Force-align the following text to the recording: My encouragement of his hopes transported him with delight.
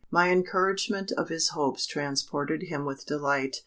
My 0.09 0.31
encouragement 0.31 1.11
of 1.11 1.29
his 1.29 1.49
hopes 1.49 1.85
transported 1.85 2.63
him 2.63 2.85
with 2.85 3.05
delight. 3.05 3.57